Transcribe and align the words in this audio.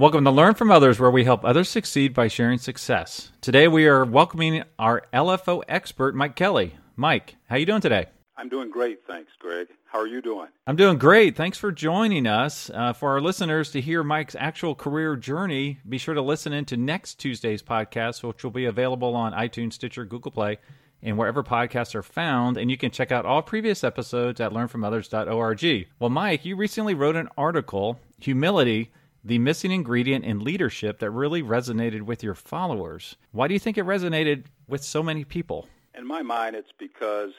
Welcome 0.00 0.24
to 0.24 0.30
Learn 0.30 0.54
from 0.54 0.70
Others, 0.70 0.98
where 0.98 1.10
we 1.10 1.24
help 1.24 1.44
others 1.44 1.68
succeed 1.68 2.14
by 2.14 2.26
sharing 2.26 2.56
success. 2.56 3.32
Today 3.42 3.68
we 3.68 3.86
are 3.86 4.02
welcoming 4.06 4.62
our 4.78 5.02
LFO 5.12 5.62
expert, 5.68 6.14
Mike 6.14 6.36
Kelly. 6.36 6.74
Mike, 6.96 7.36
how 7.50 7.56
you 7.56 7.66
doing 7.66 7.82
today? 7.82 8.06
I'm 8.34 8.48
doing 8.48 8.70
great, 8.70 9.06
thanks, 9.06 9.30
Greg. 9.38 9.66
How 9.84 9.98
are 9.98 10.06
you 10.06 10.22
doing? 10.22 10.48
I'm 10.66 10.76
doing 10.76 10.96
great. 10.96 11.36
Thanks 11.36 11.58
for 11.58 11.70
joining 11.70 12.26
us. 12.26 12.70
Uh, 12.72 12.94
for 12.94 13.10
our 13.10 13.20
listeners 13.20 13.72
to 13.72 13.82
hear 13.82 14.02
Mike's 14.02 14.34
actual 14.34 14.74
career 14.74 15.16
journey, 15.16 15.80
be 15.86 15.98
sure 15.98 16.14
to 16.14 16.22
listen 16.22 16.54
into 16.54 16.78
next 16.78 17.16
Tuesday's 17.16 17.62
podcast, 17.62 18.22
which 18.22 18.42
will 18.42 18.50
be 18.50 18.64
available 18.64 19.14
on 19.14 19.34
iTunes, 19.34 19.74
Stitcher, 19.74 20.06
Google 20.06 20.32
Play, 20.32 20.56
and 21.02 21.18
wherever 21.18 21.42
podcasts 21.42 21.94
are 21.94 22.02
found. 22.02 22.56
And 22.56 22.70
you 22.70 22.78
can 22.78 22.90
check 22.90 23.12
out 23.12 23.26
all 23.26 23.42
previous 23.42 23.84
episodes 23.84 24.40
at 24.40 24.52
learnfromothers.org. 24.52 25.88
Well, 25.98 26.08
Mike, 26.08 26.46
you 26.46 26.56
recently 26.56 26.94
wrote 26.94 27.16
an 27.16 27.28
article, 27.36 28.00
Humility 28.20 28.92
the 29.24 29.38
missing 29.38 29.70
ingredient 29.70 30.24
in 30.24 30.40
leadership 30.40 30.98
that 31.00 31.10
really 31.10 31.42
resonated 31.42 32.02
with 32.02 32.22
your 32.22 32.34
followers. 32.34 33.16
Why 33.32 33.48
do 33.48 33.54
you 33.54 33.60
think 33.60 33.76
it 33.76 33.84
resonated 33.84 34.46
with 34.66 34.82
so 34.82 35.02
many 35.02 35.24
people? 35.24 35.68
In 35.96 36.06
my 36.06 36.22
mind, 36.22 36.56
it's 36.56 36.72
because 36.78 37.32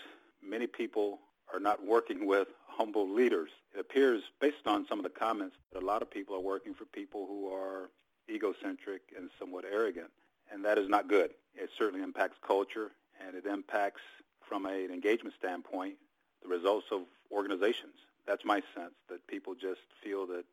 many 0.47 0.67
people 0.67 1.19
are 1.53 1.59
not 1.59 1.85
working 1.85 2.27
with 2.27 2.47
humble 2.67 3.09
leaders. 3.09 3.49
It 3.73 3.79
appears, 3.79 4.21
based 4.39 4.67
on 4.67 4.85
some 4.87 4.99
of 4.99 5.03
the 5.03 5.09
comments, 5.09 5.55
that 5.73 5.81
a 5.81 5.85
lot 5.85 6.01
of 6.01 6.11
people 6.11 6.35
are 6.35 6.41
working 6.41 6.73
for 6.73 6.85
people 6.85 7.25
who 7.27 7.51
are 7.51 7.89
egocentric 8.29 9.01
and 9.17 9.29
somewhat 9.39 9.65
arrogant, 9.65 10.11
and 10.51 10.63
that 10.65 10.77
is 10.77 10.87
not 10.87 11.07
good. 11.07 11.31
It 11.55 11.69
certainly 11.77 12.03
impacts 12.03 12.37
culture, 12.45 12.91
and 13.25 13.35
it 13.35 13.45
impacts, 13.45 14.01
from 14.47 14.65
an 14.65 14.91
engagement 14.91 15.35
standpoint, 15.39 15.95
the 16.43 16.49
results 16.49 16.87
of 16.91 17.01
organizations. 17.31 17.95
That's 18.27 18.45
my 18.45 18.61
sense, 18.75 18.93
that 19.09 19.25
people 19.27 19.53
just 19.53 19.81
feel 20.03 20.27
that 20.27 20.43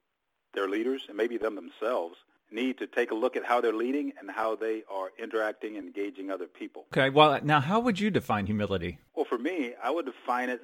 their 0.55 0.69
leaders 0.69 1.03
and 1.09 1.17
maybe 1.17 1.37
them 1.37 1.55
themselves 1.55 2.17
need 2.51 2.79
to 2.79 2.87
take 2.87 3.11
a 3.11 3.15
look 3.15 3.37
at 3.37 3.45
how 3.45 3.61
they're 3.61 3.75
leading 3.75 4.13
and 4.19 4.31
how 4.31 4.57
they 4.57 4.83
are 4.91 5.11
interacting 5.19 5.77
and 5.77 5.87
engaging 5.87 6.31
other 6.31 6.47
people. 6.47 6.87
Okay, 6.93 7.11
well, 7.11 7.39
now 7.43 7.61
how 7.61 7.79
would 7.81 8.01
you 8.01 8.11
define 8.11 8.47
humility? 8.47 8.99
Well, 9.15 9.27
for 9.27 9.39
me, 9.39 9.75
I 9.83 9.91
would 9.91 10.07
define 10.07 10.49
it 10.49 10.63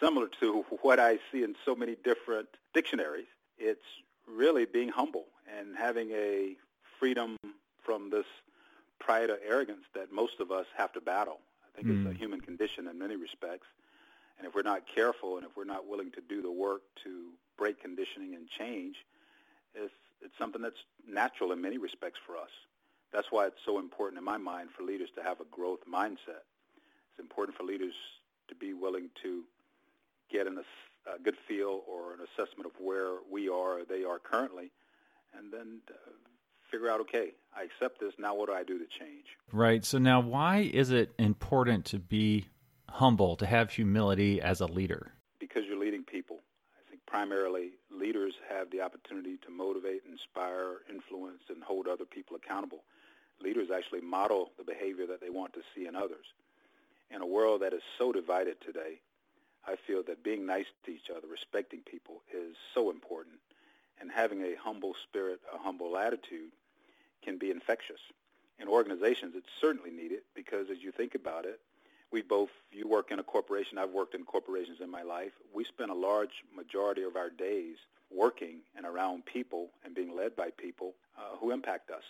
similar 0.00 0.28
to 0.40 0.64
what 0.82 1.00
I 1.00 1.18
see 1.30 1.42
in 1.42 1.54
so 1.64 1.74
many 1.74 1.96
different 2.04 2.48
dictionaries. 2.74 3.26
It's 3.58 3.80
really 4.28 4.66
being 4.66 4.88
humble 4.88 5.26
and 5.58 5.76
having 5.76 6.10
a 6.10 6.56
freedom 6.98 7.36
from 7.82 8.10
this 8.10 8.26
pride 9.00 9.30
or 9.30 9.38
arrogance 9.46 9.84
that 9.94 10.12
most 10.12 10.40
of 10.40 10.52
us 10.52 10.66
have 10.76 10.92
to 10.92 11.00
battle. 11.00 11.40
I 11.66 11.76
think 11.76 11.88
mm. 11.88 12.00
it's 12.00 12.06
a 12.06 12.12
hmm. 12.12 12.18
human 12.18 12.40
condition 12.40 12.86
in 12.86 12.98
many 12.98 13.16
respects. 13.16 13.66
And 14.38 14.46
if 14.46 14.54
we're 14.54 14.62
not 14.62 14.82
careful 14.94 15.36
and 15.36 15.46
if 15.46 15.56
we're 15.56 15.64
not 15.64 15.88
willing 15.88 16.10
to 16.12 16.20
do 16.20 16.42
the 16.42 16.50
work 16.50 16.82
to 17.04 17.30
break 17.56 17.80
conditioning 17.80 18.34
and 18.34 18.48
change, 18.48 18.96
it's, 19.74 19.92
it's 20.20 20.34
something 20.38 20.62
that's 20.62 20.82
natural 21.08 21.52
in 21.52 21.60
many 21.60 21.78
respects 21.78 22.18
for 22.26 22.36
us. 22.36 22.50
That's 23.12 23.28
why 23.30 23.46
it's 23.46 23.60
so 23.64 23.78
important 23.78 24.18
in 24.18 24.24
my 24.24 24.38
mind 24.38 24.70
for 24.76 24.84
leaders 24.84 25.10
to 25.16 25.22
have 25.22 25.40
a 25.40 25.44
growth 25.50 25.80
mindset. 25.90 26.44
It's 27.10 27.20
important 27.20 27.56
for 27.56 27.64
leaders 27.64 27.94
to 28.48 28.54
be 28.54 28.72
willing 28.72 29.10
to 29.22 29.42
get 30.30 30.46
an, 30.46 30.58
a 31.06 31.18
good 31.22 31.36
feel 31.46 31.82
or 31.86 32.14
an 32.14 32.20
assessment 32.20 32.66
of 32.66 32.72
where 32.80 33.16
we 33.30 33.48
are 33.48 33.80
or 33.80 33.84
they 33.84 34.04
are 34.04 34.18
currently, 34.18 34.70
and 35.36 35.52
then 35.52 35.80
uh, 35.90 35.94
figure 36.70 36.90
out, 36.90 37.00
okay, 37.00 37.32
I 37.54 37.64
accept 37.64 38.00
this. 38.00 38.14
Now, 38.18 38.34
what 38.34 38.48
do 38.48 38.54
I 38.54 38.64
do 38.64 38.78
to 38.78 38.86
change? 38.86 39.26
Right. 39.52 39.84
So 39.84 39.98
now, 39.98 40.20
why 40.20 40.70
is 40.72 40.90
it 40.90 41.12
important 41.18 41.84
to 41.86 41.98
be 41.98 42.46
humble, 42.88 43.36
to 43.36 43.46
have 43.46 43.70
humility 43.70 44.40
as 44.40 44.60
a 44.60 44.66
leader? 44.66 45.12
Because 45.38 45.64
you're 45.68 45.78
leading 45.78 46.04
people. 46.04 46.31
Primarily 47.12 47.72
leaders 47.90 48.32
have 48.48 48.70
the 48.70 48.80
opportunity 48.80 49.36
to 49.44 49.50
motivate, 49.50 50.00
inspire, 50.10 50.78
influence, 50.88 51.42
and 51.50 51.62
hold 51.62 51.86
other 51.86 52.06
people 52.06 52.36
accountable. 52.36 52.84
Leaders 53.38 53.68
actually 53.70 54.00
model 54.00 54.50
the 54.56 54.64
behavior 54.64 55.06
that 55.06 55.20
they 55.20 55.28
want 55.28 55.52
to 55.52 55.60
see 55.74 55.86
in 55.86 55.94
others. 55.94 56.24
In 57.14 57.20
a 57.20 57.26
world 57.26 57.60
that 57.60 57.74
is 57.74 57.82
so 57.98 58.12
divided 58.12 58.56
today, 58.64 59.02
I 59.68 59.76
feel 59.86 60.02
that 60.04 60.24
being 60.24 60.46
nice 60.46 60.64
to 60.86 60.90
each 60.90 61.10
other, 61.14 61.28
respecting 61.30 61.80
people 61.80 62.22
is 62.32 62.56
so 62.72 62.90
important. 62.90 63.36
And 64.00 64.10
having 64.10 64.40
a 64.40 64.54
humble 64.58 64.94
spirit, 65.06 65.40
a 65.54 65.58
humble 65.58 65.98
attitude 65.98 66.52
can 67.22 67.36
be 67.36 67.50
infectious. 67.50 68.00
In 68.58 68.68
organizations, 68.68 69.34
it's 69.36 69.52
certainly 69.60 69.90
needed 69.90 70.20
because 70.34 70.70
as 70.70 70.78
you 70.80 70.90
think 70.90 71.14
about 71.14 71.44
it, 71.44 71.60
we 72.12 72.22
both, 72.22 72.50
you 72.70 72.86
work 72.88 73.10
in 73.10 73.18
a 73.18 73.22
corporation, 73.22 73.78
I've 73.78 73.90
worked 73.90 74.14
in 74.14 74.24
corporations 74.24 74.78
in 74.82 74.90
my 74.90 75.02
life. 75.02 75.32
We 75.54 75.64
spend 75.64 75.90
a 75.90 75.94
large 75.94 76.44
majority 76.54 77.02
of 77.02 77.16
our 77.16 77.30
days 77.30 77.76
working 78.14 78.58
and 78.76 78.84
around 78.84 79.24
people 79.24 79.68
and 79.84 79.94
being 79.94 80.14
led 80.14 80.36
by 80.36 80.50
people 80.56 80.94
uh, 81.18 81.36
who 81.38 81.50
impact 81.50 81.90
us. 81.90 82.04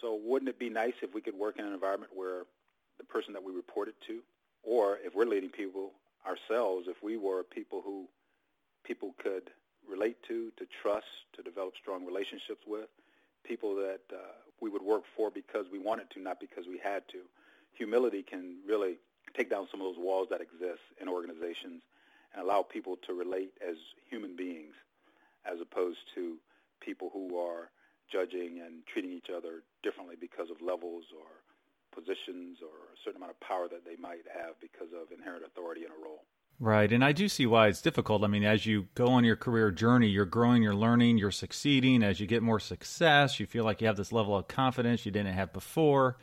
So 0.00 0.18
wouldn't 0.22 0.48
it 0.48 0.58
be 0.58 0.70
nice 0.70 0.94
if 1.02 1.14
we 1.14 1.20
could 1.20 1.34
work 1.34 1.58
in 1.58 1.64
an 1.64 1.72
environment 1.72 2.12
where 2.14 2.44
the 2.98 3.04
person 3.04 3.32
that 3.34 3.42
we 3.42 3.52
reported 3.52 3.94
to, 4.06 4.20
or 4.62 4.98
if 5.04 5.14
we're 5.14 5.26
leading 5.26 5.50
people 5.50 5.92
ourselves, 6.26 6.86
if 6.88 6.96
we 7.02 7.16
were 7.16 7.42
people 7.42 7.82
who 7.84 8.06
people 8.84 9.14
could 9.22 9.50
relate 9.88 10.16
to, 10.28 10.50
to 10.56 10.66
trust, 10.82 11.06
to 11.36 11.42
develop 11.42 11.74
strong 11.80 12.06
relationships 12.06 12.62
with, 12.66 12.88
people 13.44 13.74
that 13.76 14.00
uh, 14.12 14.16
we 14.60 14.70
would 14.70 14.82
work 14.82 15.02
for 15.16 15.30
because 15.30 15.66
we 15.70 15.78
wanted 15.78 16.10
to, 16.10 16.20
not 16.20 16.40
because 16.40 16.64
we 16.66 16.78
had 16.82 17.02
to. 17.08 17.20
Humility 17.76 18.22
can 18.22 18.56
really 18.66 18.96
take 19.36 19.50
down 19.50 19.66
some 19.70 19.80
of 19.80 19.86
those 19.86 19.98
walls 19.98 20.28
that 20.30 20.40
exist 20.40 20.82
in 21.00 21.08
organizations 21.08 21.82
and 22.32 22.42
allow 22.42 22.62
people 22.62 22.96
to 23.06 23.14
relate 23.14 23.52
as 23.66 23.76
human 24.08 24.36
beings 24.36 24.74
as 25.44 25.60
opposed 25.60 25.98
to 26.14 26.36
people 26.80 27.10
who 27.12 27.38
are 27.38 27.70
judging 28.10 28.60
and 28.64 28.86
treating 28.86 29.12
each 29.12 29.30
other 29.34 29.62
differently 29.82 30.16
because 30.18 30.50
of 30.50 30.60
levels 30.60 31.04
or 31.16 31.26
positions 31.94 32.58
or 32.62 32.92
a 32.92 32.98
certain 33.04 33.16
amount 33.18 33.32
of 33.32 33.40
power 33.40 33.68
that 33.68 33.84
they 33.84 33.96
might 33.96 34.26
have 34.32 34.54
because 34.60 34.88
of 34.92 35.10
inherent 35.16 35.44
authority 35.44 35.82
in 35.82 35.90
a 35.90 36.04
role. 36.04 36.24
Right. 36.60 36.92
And 36.92 37.04
I 37.04 37.12
do 37.12 37.28
see 37.28 37.46
why 37.46 37.68
it's 37.68 37.82
difficult. 37.82 38.22
I 38.22 38.28
mean, 38.28 38.44
as 38.44 38.64
you 38.64 38.86
go 38.94 39.06
on 39.06 39.24
your 39.24 39.36
career 39.36 39.70
journey, 39.70 40.08
you're 40.08 40.24
growing, 40.24 40.62
you're 40.62 40.74
learning, 40.74 41.18
you're 41.18 41.32
succeeding. 41.32 42.02
As 42.02 42.20
you 42.20 42.26
get 42.26 42.42
more 42.42 42.60
success, 42.60 43.40
you 43.40 43.46
feel 43.46 43.64
like 43.64 43.80
you 43.80 43.88
have 43.88 43.96
this 43.96 44.12
level 44.12 44.36
of 44.36 44.46
confidence 44.46 45.04
you 45.04 45.10
didn't 45.10 45.34
have 45.34 45.52
before. 45.52 46.16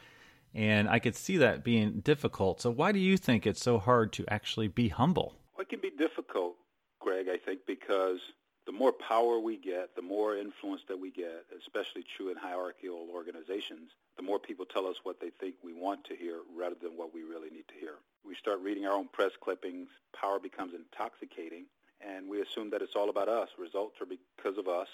And 0.54 0.90
I 0.90 1.00
could 1.00 1.16
see 1.16 1.38
that 1.38 1.64
being 1.64 2.02
difficult. 2.02 2.62
So, 2.62 2.72
why 2.72 2.92
do 2.92 3.00
you 3.00 3.18
think 3.18 3.48
it's 3.48 3.62
so 3.62 3.80
hard 3.80 4.12
to 4.14 4.26
actually 4.28 4.68
be 4.68 4.90
humble? 4.90 5.36
Well, 5.56 5.62
it 5.62 5.70
can 5.70 5.80
be 5.80 5.92
difficult, 5.98 6.56
Greg, 7.00 7.28
I 7.30 7.38
think, 7.38 7.62
because 7.66 8.20
the 8.66 8.72
more 8.72 8.92
power 8.92 9.40
we 9.40 9.58
get, 9.58 9.96
the 9.96 10.02
more 10.02 10.36
influence 10.38 10.82
that 10.88 11.00
we 11.00 11.10
get, 11.10 11.46
especially 11.58 12.04
true 12.16 12.30
in 12.30 12.38
hierarchical 12.38 13.08
organizations, 13.12 13.92
the 14.18 14.24
more 14.24 14.40
people 14.40 14.66
tell 14.66 14.86
us 14.86 14.98
what 15.04 15.20
they 15.20 15.32
think 15.40 15.56
we 15.64 15.74
want 15.74 16.04
to 16.06 16.16
hear 16.16 16.42
rather 16.56 16.76
than 16.82 16.98
what 16.98 17.14
we 17.14 17.24
really 17.24 17.50
need 17.50 17.68
to 17.70 17.80
hear. 17.80 17.96
We 18.26 18.36
start 18.36 18.60
reading 18.62 18.86
our 18.86 18.94
own 18.94 19.08
press 19.12 19.32
clippings, 19.42 19.88
power 20.14 20.40
becomes 20.40 20.74
intoxicating, 20.74 21.66
and 22.06 22.30
we 22.30 22.42
assume 22.42 22.70
that 22.72 22.82
it's 22.82 22.96
all 22.96 23.10
about 23.10 23.30
us. 23.30 23.50
Results 23.58 23.96
are 24.02 24.06
because 24.06 24.58
of 24.58 24.68
us. 24.68 24.88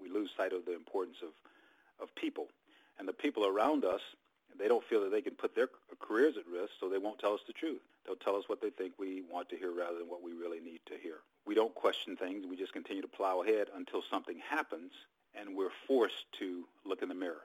We 0.00 0.08
lose 0.08 0.30
sight 0.36 0.52
of 0.52 0.64
the 0.64 0.74
importance 0.74 1.18
of, 1.22 1.30
of 2.02 2.14
people. 2.14 2.48
And 2.98 3.06
the 3.06 3.12
people 3.12 3.46
around 3.46 3.84
us 3.84 4.00
they 4.58 4.68
don't 4.68 4.84
feel 4.84 5.02
that 5.02 5.10
they 5.10 5.22
can 5.22 5.34
put 5.34 5.54
their 5.54 5.68
careers 6.00 6.36
at 6.36 6.46
risk, 6.46 6.72
so 6.80 6.88
they 6.88 6.98
won't 6.98 7.18
tell 7.18 7.34
us 7.34 7.40
the 7.46 7.52
truth. 7.52 7.80
They'll 8.04 8.16
tell 8.16 8.36
us 8.36 8.48
what 8.48 8.60
they 8.60 8.70
think 8.70 8.94
we 8.98 9.22
want 9.30 9.48
to 9.50 9.56
hear 9.56 9.72
rather 9.72 9.98
than 9.98 10.08
what 10.08 10.22
we 10.22 10.32
really 10.32 10.60
need 10.60 10.80
to 10.86 10.94
hear. 11.00 11.16
We 11.46 11.54
don't 11.54 11.74
question 11.74 12.16
things. 12.16 12.46
We 12.46 12.56
just 12.56 12.72
continue 12.72 13.02
to 13.02 13.08
plow 13.08 13.42
ahead 13.42 13.68
until 13.74 14.02
something 14.10 14.38
happens, 14.38 14.92
and 15.34 15.56
we're 15.56 15.74
forced 15.86 16.26
to 16.38 16.64
look 16.84 17.02
in 17.02 17.08
the 17.08 17.14
mirror 17.14 17.42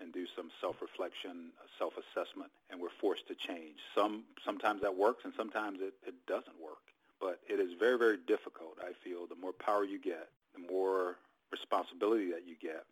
and 0.00 0.12
do 0.12 0.26
some 0.36 0.50
self-reflection, 0.60 1.52
self-assessment, 1.78 2.50
and 2.70 2.80
we're 2.80 2.94
forced 3.00 3.26
to 3.28 3.34
change. 3.34 3.78
Some 3.94 4.24
sometimes 4.44 4.82
that 4.82 4.94
works, 4.94 5.24
and 5.24 5.32
sometimes 5.36 5.80
it, 5.80 5.94
it 6.06 6.14
doesn't 6.26 6.60
work. 6.62 6.84
But 7.20 7.40
it 7.48 7.60
is 7.60 7.72
very, 7.78 7.96
very 7.96 8.18
difficult. 8.18 8.76
I 8.80 8.92
feel 9.02 9.26
the 9.26 9.36
more 9.36 9.52
power 9.52 9.84
you 9.84 9.98
get, 9.98 10.28
the 10.54 10.70
more 10.70 11.16
responsibility 11.50 12.30
that 12.30 12.46
you 12.46 12.56
get, 12.60 12.84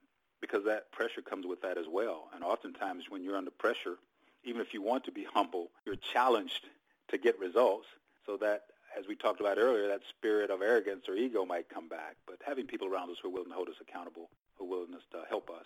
because 0.45 0.67
that 0.67 0.93
pressure 0.93 1.23
comes 1.23 1.47
with 1.47 1.63
that 1.63 1.79
as 1.79 1.87
well. 1.91 2.29
And 2.35 2.45
oftentimes 2.45 3.05
when 3.09 3.25
you're 3.25 3.37
under 3.37 3.51
pressure, 3.51 3.97
even 4.45 4.61
if 4.61 4.75
you 4.75 4.83
want 4.83 5.05
to 5.05 5.11
be 5.11 5.25
humble, 5.25 5.71
you're 5.87 5.97
challenged 5.97 6.67
to 7.09 7.17
get 7.17 7.39
results 7.39 7.87
so 8.27 8.37
that, 8.37 8.65
as 8.99 9.07
we 9.09 9.17
talked 9.17 9.41
about 9.41 9.57
earlier, 9.57 9.89
that 9.89 10.03
spirit 10.11 10.51
of 10.51 10.61
arrogance 10.61 11.09
or 11.09 11.15
ego 11.15 11.47
might 11.47 11.71
come 11.71 11.89
back. 11.89 12.17
But 12.27 12.37
having 12.47 12.67
people 12.67 12.87
around 12.87 13.11
us 13.11 13.17
who 13.23 13.29
are 13.29 13.33
willing 13.33 13.49
to 13.49 13.55
hold 13.55 13.71
us 13.71 13.77
accountable, 13.81 14.29
who 14.57 14.67
are 14.67 14.69
willing 14.69 14.93
to 14.93 15.19
help 15.31 15.49
us, 15.49 15.65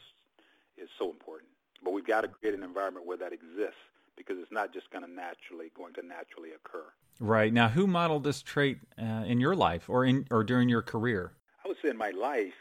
is 0.76 0.88
so 0.96 1.10
important. 1.10 1.50
But 1.82 1.92
we've 1.92 2.06
got 2.06 2.20
to 2.20 2.28
create 2.28 2.54
an 2.54 2.62
environment 2.62 3.04
where 3.04 3.16
that 3.16 3.32
exists 3.32 3.82
because 4.16 4.38
it's 4.38 4.52
not 4.52 4.72
just 4.72 4.90
going 4.90 5.04
to 5.04 5.10
naturally 5.10 5.72
going 5.76 5.94
to 5.94 6.06
naturally 6.06 6.50
occur. 6.50 6.84
Right 7.19 7.52
now, 7.52 7.69
who 7.69 7.88
modeled 7.88 8.22
this 8.22 8.42
trait 8.42 8.78
uh, 8.96 9.25
in 9.26 9.40
your 9.40 9.56
life 9.56 9.90
or 9.90 10.04
in 10.04 10.26
or 10.30 10.44
during 10.44 10.69
your 10.69 10.82
career? 10.82 11.32
I 11.64 11.69
would 11.69 11.78
say 11.82 11.88
in 11.88 11.96
my 11.96 12.10
life, 12.10 12.54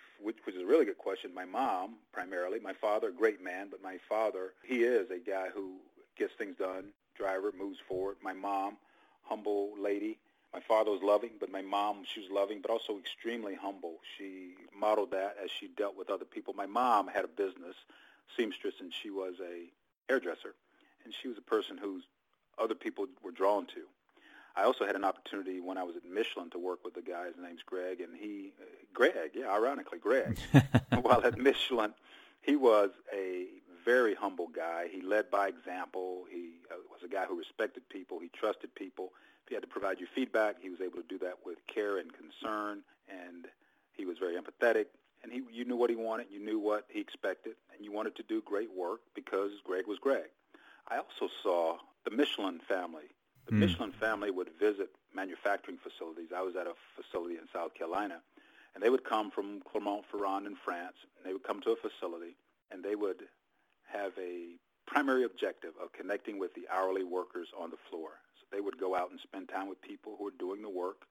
really 0.68 0.86
good 0.86 0.98
question. 0.98 1.34
My 1.34 1.46
mom, 1.46 1.96
primarily. 2.12 2.60
My 2.60 2.74
father, 2.74 3.12
great 3.12 3.42
man, 3.44 3.68
but 3.72 3.82
my 3.82 3.98
father, 4.10 4.54
he 4.64 4.84
is 4.84 5.10
a 5.10 5.18
guy 5.18 5.48
who 5.54 5.78
gets 6.18 6.34
things 6.34 6.58
done, 6.58 6.90
driver, 7.16 7.54
moves 7.58 7.80
forward. 7.88 8.18
My 8.22 8.34
mom, 8.34 8.78
humble 9.24 9.72
lady. 9.80 10.20
My 10.54 10.60
father 10.62 10.92
was 10.92 11.02
loving, 11.04 11.32
but 11.40 11.52
my 11.52 11.62
mom, 11.62 12.04
she 12.12 12.22
was 12.22 12.30
loving, 12.30 12.62
but 12.62 12.72
also 12.72 12.98
extremely 12.98 13.56
humble. 13.56 13.96
She 14.18 14.56
modeled 14.78 15.12
that 15.12 15.36
as 15.44 15.52
she 15.52 15.68
dealt 15.68 15.98
with 15.98 16.10
other 16.10 16.26
people. 16.26 16.54
My 16.54 16.66
mom 16.66 17.08
had 17.08 17.26
a 17.26 17.28
business, 17.28 17.76
seamstress, 18.36 18.76
and 18.80 18.94
she 18.94 19.10
was 19.10 19.36
a 19.42 19.70
hairdresser, 20.10 20.56
and 21.04 21.14
she 21.14 21.28
was 21.28 21.38
a 21.38 21.42
person 21.42 21.78
who 21.78 22.02
other 22.58 22.76
people 22.76 23.08
were 23.24 23.32
drawn 23.32 23.66
to. 23.68 23.82
I 24.58 24.64
also 24.64 24.86
had 24.86 24.96
an 24.96 25.04
opportunity 25.04 25.60
when 25.60 25.78
I 25.78 25.84
was 25.84 25.96
at 25.96 26.04
Michelin 26.04 26.50
to 26.50 26.58
work 26.58 26.84
with 26.84 26.98
a 26.98 27.02
guy. 27.02 27.28
His 27.28 27.36
name's 27.42 27.62
Greg, 27.64 28.02
and 28.02 28.18
he, 28.18 28.54
Greg, 28.92 29.32
yeah, 29.36 29.52
ironically, 29.52 30.00
Greg. 30.00 30.40
While 31.02 31.24
at 31.24 31.38
Michelin, 31.38 31.94
he 32.42 32.56
was 32.56 32.90
a 33.14 33.46
very 33.86 34.16
humble 34.16 34.48
guy. 34.48 34.88
He 34.92 35.02
led 35.02 35.30
by 35.30 35.48
example. 35.48 36.26
He 36.32 36.54
uh, 36.72 36.76
was 36.92 37.02
a 37.06 37.08
guy 37.08 37.26
who 37.26 37.38
respected 37.38 37.88
people. 37.90 38.20
He 38.20 38.30
trusted 38.30 38.74
people. 38.74 39.12
If 39.44 39.50
he 39.50 39.56
had 39.56 39.62
to 39.62 39.68
provide 39.68 40.00
you 40.00 40.08
feedback, 40.16 40.56
he 40.60 40.70
was 40.70 40.82
able 40.82 40.98
to 40.98 41.08
do 41.08 41.20
that 41.20 41.36
with 41.46 41.60
care 41.68 42.00
and 42.00 42.12
concern, 42.12 42.82
and 43.08 43.48
he 43.94 44.06
was 44.06 44.18
very 44.18 44.36
empathetic. 44.36 44.86
And 45.22 45.32
he, 45.32 45.42
you 45.52 45.66
knew 45.66 45.76
what 45.76 45.92
he 45.92 45.96
wanted. 45.96 46.28
You 46.32 46.44
knew 46.44 46.58
what 46.58 46.86
he 46.90 47.00
expected, 47.00 47.54
and 47.76 47.86
you 47.86 47.92
wanted 47.92 48.16
to 48.16 48.24
do 48.24 48.42
great 48.42 48.76
work 48.76 49.02
because 49.14 49.52
Greg 49.64 49.86
was 49.88 50.00
Greg. 50.00 50.30
I 50.88 50.98
also 50.98 51.32
saw 51.44 51.78
the 52.06 52.12
Michelin 52.12 52.60
family 52.68 53.12
the 53.48 53.54
mm. 53.54 53.60
Michelin 53.60 53.94
family 53.94 54.30
would 54.30 54.50
visit 54.60 54.90
manufacturing 55.16 55.78
facilities. 55.78 56.30
I 56.36 56.42
was 56.42 56.56
at 56.56 56.68
a 56.68 56.74
facility 56.96 57.36
in 57.36 57.48
South 57.54 57.74
Carolina, 57.74 58.20
and 58.76 58.84
they 58.84 58.90
would 58.90 59.04
come 59.04 59.32
from 59.32 59.62
Clermont-Ferrand 59.72 60.46
in 60.46 60.56
France. 60.56 60.96
And 61.18 61.26
they 61.26 61.34
would 61.34 61.44
come 61.44 61.62
to 61.62 61.72
a 61.72 61.76
facility, 61.76 62.36
and 62.72 62.84
they 62.84 62.96
would 62.96 63.24
have 63.88 64.12
a 64.20 64.60
primary 64.86 65.24
objective 65.24 65.72
of 65.82 65.92
connecting 65.94 66.40
with 66.40 66.54
the 66.56 66.68
hourly 66.72 67.04
workers 67.04 67.48
on 67.60 67.72
the 67.72 67.80
floor. 67.90 68.20
So 68.40 68.46
they 68.52 68.62
would 68.62 68.80
go 68.80 68.96
out 68.96 69.12
and 69.12 69.20
spend 69.20 69.50
time 69.50 69.68
with 69.68 69.82
people 69.82 70.16
who 70.18 70.26
were 70.26 70.40
doing 70.40 70.62
the 70.62 70.70
work 70.70 71.08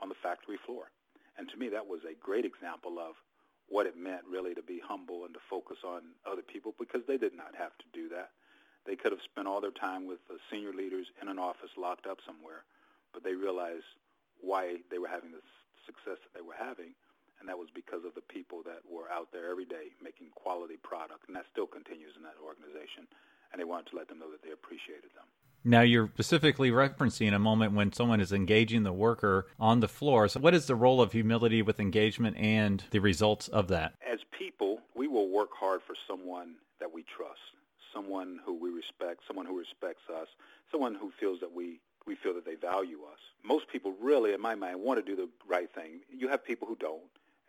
on 0.00 0.08
the 0.08 0.14
factory 0.22 0.58
floor. 0.64 0.90
And 1.36 1.48
to 1.50 1.56
me, 1.56 1.68
that 1.70 1.86
was 1.86 2.00
a 2.04 2.14
great 2.20 2.44
example 2.44 2.98
of 2.98 3.14
what 3.68 3.86
it 3.86 3.96
meant 3.96 4.22
really 4.28 4.54
to 4.54 4.62
be 4.62 4.80
humble 4.82 5.24
and 5.24 5.34
to 5.34 5.40
focus 5.48 5.78
on 5.84 6.16
other 6.30 6.42
people 6.42 6.74
because 6.78 7.02
they 7.06 7.18
did 7.18 7.36
not 7.36 7.52
have 7.56 7.76
to 7.78 7.84
do 7.92 8.08
that. 8.08 8.30
They 8.88 8.96
could 8.96 9.12
have 9.12 9.20
spent 9.20 9.46
all 9.46 9.60
their 9.60 9.76
time 9.76 10.08
with 10.08 10.24
the 10.32 10.40
senior 10.50 10.72
leaders 10.72 11.12
in 11.20 11.28
an 11.28 11.38
office 11.38 11.68
locked 11.76 12.06
up 12.06 12.24
somewhere, 12.24 12.64
but 13.12 13.22
they 13.22 13.34
realized 13.34 13.84
why 14.40 14.80
they 14.90 14.96
were 14.96 15.12
having 15.12 15.30
the 15.30 15.44
success 15.84 16.16
that 16.24 16.32
they 16.32 16.40
were 16.40 16.56
having, 16.56 16.96
and 17.38 17.46
that 17.52 17.58
was 17.58 17.68
because 17.74 18.08
of 18.08 18.14
the 18.16 18.24
people 18.32 18.64
that 18.64 18.80
were 18.88 19.12
out 19.12 19.28
there 19.30 19.50
every 19.50 19.66
day 19.66 19.92
making 20.02 20.28
quality 20.34 20.80
product, 20.80 21.28
and 21.28 21.36
that 21.36 21.44
still 21.52 21.66
continues 21.66 22.16
in 22.16 22.22
that 22.24 22.40
organization. 22.42 23.04
And 23.52 23.60
they 23.60 23.64
wanted 23.64 23.92
to 23.92 23.96
let 23.96 24.08
them 24.08 24.20
know 24.20 24.30
that 24.30 24.42
they 24.42 24.52
appreciated 24.52 25.12
them. 25.14 25.28
Now, 25.64 25.80
you're 25.82 26.08
specifically 26.08 26.70
referencing 26.70 27.34
a 27.34 27.38
moment 27.38 27.72
when 27.72 27.92
someone 27.92 28.20
is 28.20 28.32
engaging 28.32 28.84
the 28.84 28.92
worker 28.92 29.48
on 29.58 29.80
the 29.80 29.88
floor. 29.88 30.28
So, 30.28 30.40
what 30.40 30.54
is 30.54 30.66
the 30.66 30.74
role 30.74 31.00
of 31.00 31.12
humility 31.12 31.60
with 31.60 31.80
engagement 31.80 32.36
and 32.38 32.84
the 32.90 33.00
results 33.00 33.48
of 33.48 33.68
that? 33.68 33.94
As 34.00 34.20
people, 34.38 34.80
we 34.94 35.08
will 35.08 35.28
work 35.28 35.50
hard 35.52 35.80
for 35.86 35.96
someone 36.06 36.54
that 36.80 36.92
we 36.92 37.04
trust 37.16 37.40
someone 37.92 38.40
who 38.44 38.54
we 38.54 38.70
respect, 38.70 39.22
someone 39.26 39.46
who 39.46 39.58
respects 39.58 40.02
us, 40.10 40.28
someone 40.70 40.94
who 40.94 41.12
feels 41.18 41.40
that 41.40 41.52
we 41.52 41.80
we 42.06 42.14
feel 42.14 42.32
that 42.34 42.46
they 42.46 42.54
value 42.54 43.00
us. 43.12 43.18
Most 43.44 43.68
people 43.68 43.92
really, 44.00 44.32
in 44.32 44.40
my 44.40 44.54
mind, 44.54 44.80
want 44.80 44.98
to 44.98 45.04
do 45.04 45.14
the 45.14 45.28
right 45.46 45.68
thing. 45.74 46.00
You 46.10 46.28
have 46.28 46.42
people 46.42 46.66
who 46.66 46.74
don't, 46.76 47.02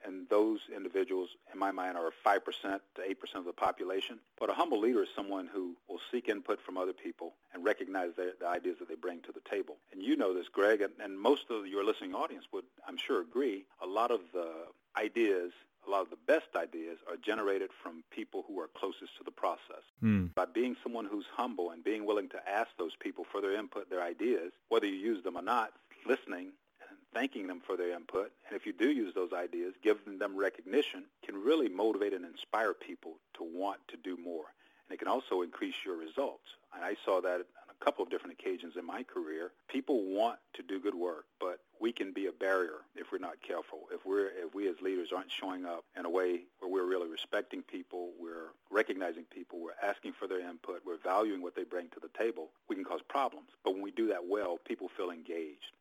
and 0.05 0.27
those 0.29 0.59
individuals, 0.75 1.29
in 1.53 1.59
my 1.59 1.71
mind, 1.71 1.97
are 1.97 2.11
5% 2.25 2.39
to 2.61 3.01
8% 3.01 3.35
of 3.35 3.45
the 3.45 3.53
population. 3.53 4.19
But 4.39 4.49
a 4.49 4.53
humble 4.53 4.79
leader 4.79 5.03
is 5.03 5.09
someone 5.15 5.47
who 5.47 5.75
will 5.87 5.99
seek 6.11 6.29
input 6.29 6.59
from 6.65 6.77
other 6.77 6.93
people 6.93 7.35
and 7.53 7.63
recognize 7.63 8.11
the, 8.15 8.33
the 8.39 8.47
ideas 8.47 8.77
that 8.79 8.87
they 8.87 8.95
bring 8.95 9.21
to 9.21 9.31
the 9.31 9.41
table. 9.49 9.77
And 9.91 10.01
you 10.01 10.15
know 10.15 10.33
this, 10.33 10.47
Greg, 10.47 10.81
and, 10.81 10.93
and 11.01 11.19
most 11.19 11.49
of 11.49 11.67
your 11.67 11.83
listening 11.83 12.13
audience 12.13 12.45
would, 12.53 12.65
I'm 12.87 12.97
sure, 12.97 13.21
agree. 13.21 13.65
A 13.83 13.87
lot 13.87 14.11
of 14.11 14.21
the 14.33 14.49
ideas 14.97 15.51
a 15.89 15.91
lot 15.91 16.01
of 16.01 16.09
the 16.11 16.17
best 16.27 16.55
ideas 16.55 16.97
are 17.09 17.17
generated 17.17 17.71
from 17.81 18.03
people 18.11 18.45
who 18.47 18.59
are 18.59 18.67
closest 18.67 19.17
to 19.17 19.23
the 19.25 19.31
process. 19.31 19.81
Mm. 20.03 20.33
By 20.35 20.45
being 20.45 20.75
someone 20.83 21.05
who's 21.05 21.25
humble 21.35 21.71
and 21.71 21.83
being 21.83 22.05
willing 22.05 22.29
to 22.29 22.49
ask 22.49 22.69
those 22.77 22.95
people 22.99 23.25
for 23.31 23.41
their 23.41 23.57
input, 23.57 23.89
their 23.89 24.03
ideas, 24.03 24.51
whether 24.69 24.85
you 24.85 24.95
use 24.95 25.23
them 25.23 25.35
or 25.35 25.41
not, 25.41 25.73
listening 26.05 26.51
and 26.87 26.97
thanking 27.13 27.47
them 27.47 27.61
for 27.65 27.75
their 27.75 27.95
input, 27.95 28.31
and 28.47 28.55
if 28.55 28.67
you 28.67 28.73
do 28.73 28.91
use 28.91 29.15
those 29.15 29.33
ideas, 29.33 29.73
giving 29.83 30.19
them 30.19 30.37
recognition 30.37 31.05
can 31.25 31.35
really 31.35 31.69
motivate 31.69 32.13
and 32.13 32.23
inspire 32.23 32.73
people 32.73 33.13
to 33.33 33.43
want 33.43 33.79
to 33.87 33.97
do 33.97 34.15
more. 34.15 34.45
And 34.87 34.95
it 34.95 34.99
can 34.99 35.07
also 35.07 35.41
increase 35.41 35.75
your 35.85 35.97
results. 35.97 36.45
And 36.75 36.85
I 36.85 36.95
saw 37.03 37.19
that 37.21 37.45
couple 37.79 38.03
of 38.03 38.09
different 38.09 38.37
occasions 38.39 38.75
in 38.77 38.85
my 38.85 39.03
career. 39.03 39.51
People 39.67 40.03
want 40.03 40.39
to 40.53 40.63
do 40.63 40.79
good 40.79 40.95
work, 40.95 41.25
but 41.39 41.59
we 41.79 41.91
can 41.91 42.11
be 42.11 42.27
a 42.27 42.31
barrier 42.31 42.81
if 42.95 43.11
we're 43.11 43.19
not 43.19 43.41
careful. 43.41 43.87
If 43.91 44.05
we're 44.05 44.27
if 44.27 44.53
we 44.53 44.67
as 44.67 44.75
leaders 44.81 45.09
aren't 45.15 45.31
showing 45.31 45.65
up 45.65 45.85
in 45.97 46.05
a 46.05 46.09
way 46.09 46.41
where 46.59 46.71
we're 46.71 46.89
really 46.89 47.09
respecting 47.09 47.61
people, 47.61 48.11
we're 48.19 48.49
recognizing 48.69 49.23
people, 49.23 49.59
we're 49.59 49.87
asking 49.87 50.13
for 50.13 50.27
their 50.27 50.41
input, 50.41 50.81
we're 50.85 50.97
valuing 50.97 51.41
what 51.41 51.55
they 51.55 51.63
bring 51.63 51.87
to 51.89 51.99
the 51.99 52.09
table, 52.17 52.49
we 52.67 52.75
can 52.75 52.83
cause 52.83 53.01
problems. 53.07 53.49
But 53.63 53.73
when 53.73 53.81
we 53.81 53.91
do 53.91 54.07
that 54.07 54.27
well, 54.27 54.57
people 54.65 54.89
feel 54.89 55.09
engaged, 55.09 55.71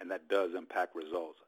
and 0.00 0.10
that 0.10 0.28
does 0.28 0.54
impact 0.54 0.96
results. 0.96 1.40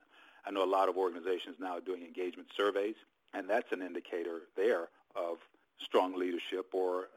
I 0.46 0.52
know 0.52 0.64
a 0.64 0.66
lot 0.66 0.88
of 0.88 0.96
organizations 0.96 1.56
now 1.58 1.78
are 1.78 1.80
doing 1.80 2.02
engagement 2.02 2.48
surveys, 2.56 2.94
and 3.34 3.50
that's 3.50 3.72
an 3.72 3.82
indicator 3.82 4.42
there 4.56 4.88
of 5.16 5.38
strong 5.80 6.16
leadership 6.16 6.66
or 6.72 7.08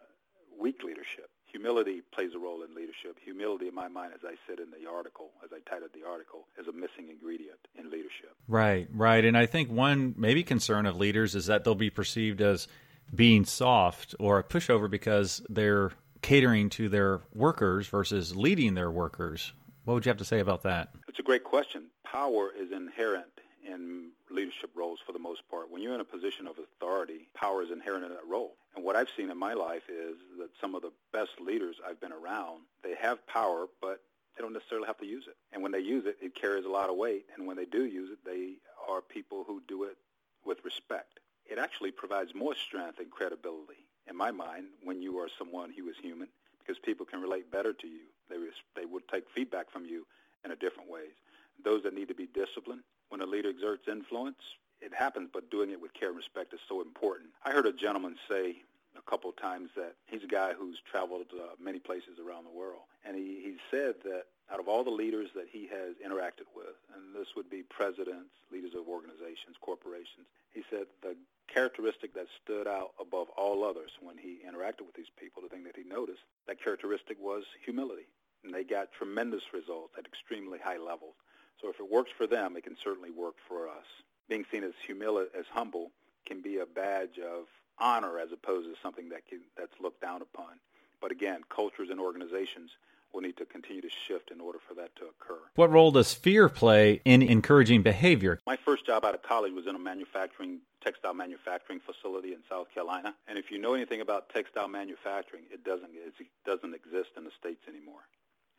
weak 0.60 0.84
leadership 0.84 1.30
humility 1.51 2.01
plays 2.13 2.31
a 2.36 2.40
role 2.40 2.63
in 2.63 2.74
leadership. 2.75 3.18
Humility, 3.24 3.68
in 3.68 3.75
my 3.75 3.88
mind, 3.88 4.13
as 4.13 4.22
I 4.25 4.36
said 4.48 4.60
in 4.60 4.72
the 4.72 4.90
article, 4.90 5.31
as 5.44 5.50
I 5.54 5.60
titled 5.69 5.92
the 5.94 6.07
article, 6.07 6.48
is 6.60 6.68
a 6.68 6.72
missing 6.72 7.10
ingredient 7.10 7.60
in 7.78 7.90
leadership. 7.90 8.36
Right, 8.48 8.88
right. 8.94 9.24
And 9.24 9.38
I 9.38 9.46
think 9.46 9.69
one 9.69 10.16
maybe 10.18 10.44
concern 10.44 10.86
of 10.86 10.98
leaders 10.98 11.36
is 11.36 11.48
that 11.48 11.63
they'll 11.63 11.75
be 11.75 11.90
perceived 11.90 12.42
as 12.42 12.68
being 13.13 13.46
soft 13.46 14.16
or 14.19 14.40
a 14.40 14.44
pushover 14.44 14.90
because 14.90 15.42
they're 15.50 15.92
catering 16.22 16.69
to 16.69 16.90
their 16.90 17.22
workers 17.34 17.88
versus 17.88 18.36
leading 18.36 18.75
their 18.75 18.92
workers. 18.92 19.54
What 19.86 19.95
would 19.95 20.06
you 20.06 20.10
have 20.10 20.18
to 20.18 20.25
say 20.25 20.40
about 20.40 20.63
that? 20.63 20.90
It's 21.07 21.19
a 21.19 21.24
great 21.24 21.44
question. 21.44 21.86
Power 22.04 22.52
is 22.57 22.72
inherent 22.72 23.25
in 23.69 24.10
leadership 24.30 24.71
roles 24.75 25.00
for 25.06 25.13
the 25.13 25.19
most 25.19 25.42
part. 25.50 25.71
When 25.71 25.81
you're 25.81 25.95
in 25.95 26.01
a 26.01 26.06
position 26.06 26.48
of 26.48 26.56
authority, 26.57 27.27
power 27.36 27.63
is 27.63 27.71
inherent 27.71 28.04
in 28.04 28.10
that 28.12 28.27
role. 28.27 28.56
And 28.75 28.83
what 28.83 28.95
I've 28.95 29.10
seen 29.16 29.30
in 29.30 29.38
my 29.38 29.54
life 29.54 29.83
is 29.89 30.16
that 30.39 30.50
some 30.60 30.75
of 30.75 30.81
the 30.81 30.92
best 31.13 31.31
leaders 31.39 31.75
I've 31.88 32.01
been 32.01 32.13
around, 32.13 32.62
they 32.83 32.95
have 32.95 33.25
power, 33.27 33.68
but 33.81 34.01
they 34.36 34.42
don't 34.44 34.54
necessarily 34.54 34.88
have 34.88 35.00
to 35.00 35.06
use 35.06 35.25
it. 35.27 35.36
And 35.51 35.62
when 35.63 35.71
they 35.71 35.80
use 35.80 36.06
it, 36.06 36.18
it 36.21 36.36
carries 36.36 36.66
a 36.66 36.69
lot 36.69 36.89
of 36.89 36.95
weight. 36.95 37.25
And 37.36 37.48
when 37.48 37.57
they 37.57 37.66
do 37.66 37.86
use 37.86 38.10
it, 38.12 38.19
they 38.25 38.54
are 38.89 39.01
people 39.01 39.44
who 39.45 39.62
do 39.68 39.83
it 39.83 39.98
with 40.45 40.63
respect. 40.63 41.19
It 41.50 41.57
actually 41.57 41.92
provides 41.92 42.33
more 42.36 42.56
strength 42.56 43.00
and 43.00 43.10
credibility, 43.10 43.85
in 44.09 44.16
my 44.16 44.31
mind, 44.31 44.66
when 44.83 45.02
you 45.02 45.19
are 45.19 45.30
someone 45.38 45.71
who 45.76 45.90
is 45.90 45.95
human, 46.02 46.28
because 46.59 46.80
people 46.80 47.06
can 47.06 47.21
relate 47.21 47.52
better 47.52 47.73
to 47.73 47.88
you. 47.88 48.06
They, 48.30 48.38
they 48.76 48.85
would 48.85 49.07
take 49.07 49.26
feedback 49.35 49.71
from 49.71 49.85
you 49.85 50.06
in 50.45 50.52
a 50.52 50.56
different 50.56 50.90
ways. 50.90 51.14
Those 51.63 51.83
that 51.83 51.94
need 51.94 52.07
to 52.07 52.16
be 52.16 52.28
disciplined, 52.28 52.81
when 53.09 53.21
a 53.21 53.25
leader 53.25 53.49
exerts 53.49 53.87
influence, 53.87 54.39
it 54.81 54.94
happens, 54.94 55.30
but 55.33 55.51
doing 55.51 55.71
it 55.71 55.81
with 55.81 55.94
care 55.94 56.09
and 56.09 56.18
respect 56.18 56.54
is 56.54 56.59
so 56.68 56.81
important. 56.81 57.30
I 57.44 57.51
heard 57.51 57.66
a 57.66 57.73
gentleman 57.73 58.16
say 58.30 58.63
a 58.97 59.09
couple 59.09 59.30
of 59.30 59.35
times 59.35 59.69
that 59.75 59.95
he's 60.07 60.23
a 60.23 60.28
guy 60.28 60.54
who's 60.54 60.80
traveled 60.89 61.28
uh, 61.33 61.56
many 61.61 61.80
places 61.80 62.19
around 62.19 62.45
the 62.45 62.57
world, 62.57 62.87
and 63.06 63.16
he, 63.16 63.42
he 63.44 63.57
said 63.69 63.95
that 64.04 64.25
out 64.51 64.59
of 64.59 64.68
all 64.68 64.83
the 64.83 64.89
leaders 64.89 65.30
that 65.35 65.47
he 65.51 65.68
has 65.68 65.95
interacted 66.01 66.47
with, 66.56 66.73
and 66.95 67.13
this 67.13 67.35
would 67.35 67.49
be 67.49 67.61
presidents, 67.61 68.31
leaders 68.51 68.73
of 68.73 68.87
organizations, 68.87 69.56
corporations, 69.61 70.25
he 70.51 70.63
said 70.69 70.87
the 71.01 71.16
characteristic 71.47 72.13
that 72.13 72.28
stood 72.44 72.68
out 72.68 72.92
above 72.99 73.30
all 73.37 73.63
others 73.63 73.92
when 74.01 74.18
he 74.18 74.39
interacted 74.47 74.85
with 74.85 74.95
these 74.95 75.11
people, 75.19 75.42
the 75.42 75.49
thing 75.49 75.63
that 75.63 75.75
he 75.75 75.83
noticed, 75.83 76.21
that 76.47 76.61
characteristic 76.63 77.18
was 77.19 77.44
humility. 77.63 78.07
And 78.44 78.54
they 78.54 78.63
got 78.63 78.92
tremendous 78.92 79.44
results 79.54 79.94
at 79.97 80.06
extremely 80.06 80.59
high 80.63 80.78
levels. 80.78 81.13
So 81.61 81.69
if 81.69 81.80
it 81.80 81.92
works 81.92 82.11
for 82.18 82.28
them, 82.28 82.56
it 82.56 82.63
can 82.63 82.78
certainly 82.81 83.11
work 83.11 83.35
for 83.47 83.68
us. 83.68 83.85
Being 84.28 84.45
seen 84.51 84.63
as 84.63 84.73
humil- 84.87 85.28
as 85.37 85.45
humble 85.51 85.92
can 86.25 86.42
be 86.42 86.59
a 86.59 86.66
badge 86.66 87.19
of 87.19 87.45
honor 87.80 88.19
as 88.19 88.31
opposed 88.31 88.68
to 88.68 88.75
something 88.81 89.09
that 89.09 89.25
can, 89.28 89.42
that's 89.57 89.73
looked 89.81 90.01
down 90.01 90.21
upon. 90.21 90.59
But 91.01 91.11
again, 91.11 91.42
cultures 91.49 91.89
and 91.89 91.99
organizations 91.99 92.71
will 93.13 93.21
need 93.21 93.37
to 93.37 93.45
continue 93.45 93.81
to 93.81 93.89
shift 94.07 94.30
in 94.31 94.39
order 94.39 94.59
for 94.68 94.75
that 94.75 94.95
to 94.97 95.06
occur. 95.06 95.39
What 95.56 95.71
role 95.71 95.92
does 95.92 96.13
fear 96.13 96.47
play 96.47 97.01
in 97.06 97.21
encouraging 97.21 97.81
behavior? 97.81 98.39
My 98.45 98.57
first 98.57 98.85
job 98.85 99.04
out 99.04 99.16
of 99.16 99.23
college 99.23 99.54
was 99.54 99.66
in 99.66 99.75
a 99.75 99.80
manufacturing 99.80 100.59
textile 100.83 101.13
manufacturing 101.13 101.80
facility 101.80 102.33
in 102.33 102.39
South 102.49 102.68
Carolina. 102.73 103.16
And 103.28 103.37
if 103.37 103.51
you 103.51 103.57
know 103.57 103.73
anything 103.73 104.01
about 104.01 104.30
textile 104.30 104.68
manufacturing, 104.68 105.44
it 105.51 105.63
doesn't 105.63 105.89
it 105.94 106.13
doesn't 106.45 106.73
exist 106.73 107.09
in 107.18 107.23
the 107.23 107.31
states 107.39 107.68
anymore. 107.68 108.06